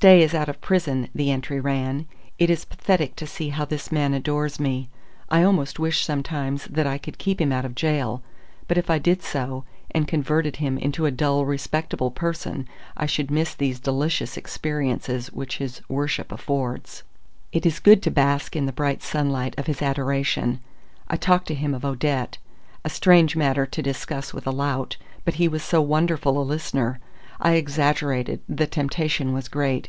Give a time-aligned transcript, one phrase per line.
[0.00, 2.06] "Stay is out of prison," the entry ran.
[2.38, 4.88] "It is pathetic to see how this man adores me.
[5.28, 8.22] I almost wish sometimes that I could keep him out of gaol;
[8.66, 13.30] but if I did so, and converted him into a dull, respectable person, I should
[13.30, 17.02] miss these delicious experiences which his worship affords.
[17.52, 20.60] It is good to bask in the bright sunlight of his adoration!
[21.08, 22.38] I talked to him of Odette.
[22.86, 24.96] A strange matter to discuss with a lout,
[25.26, 27.00] but he was so wonderful a listener!
[27.42, 29.88] I exaggerated, the temptation was great.